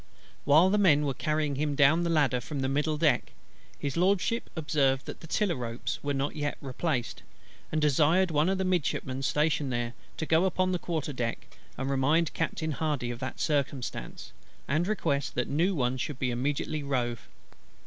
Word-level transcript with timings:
While 0.45 0.71
the 0.71 0.79
men 0.79 1.05
were 1.05 1.13
carrying 1.13 1.57
him 1.57 1.75
down 1.75 2.01
the 2.01 2.09
ladder 2.09 2.41
from 2.41 2.61
the 2.61 2.67
middle 2.67 2.97
deck, 2.97 3.33
His 3.77 3.95
LORDSHIP 3.95 4.49
observed 4.55 5.05
that 5.05 5.19
the 5.19 5.27
tiller 5.27 5.55
ropes 5.55 6.03
were 6.03 6.15
not 6.15 6.35
yet 6.35 6.57
replaced; 6.59 7.21
and 7.71 7.79
desired 7.79 8.31
one 8.31 8.49
of 8.49 8.57
the 8.57 8.65
Midshipmen 8.65 9.21
stationed 9.21 9.71
there 9.71 9.93
to 10.17 10.25
go 10.25 10.45
upon 10.45 10.71
the 10.71 10.79
quarter 10.79 11.13
deck 11.13 11.55
and 11.77 11.87
remind 11.87 12.33
Captain 12.33 12.71
HARDY 12.71 13.11
of 13.11 13.19
that 13.19 13.39
circumstance, 13.39 14.31
and 14.67 14.87
request 14.87 15.35
that 15.35 15.47
new 15.47 15.75
ones 15.75 16.01
should 16.01 16.17
be 16.17 16.31
immediately 16.31 16.81
rove. 16.81 17.27